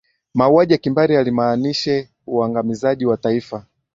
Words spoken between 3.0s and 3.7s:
wa taifa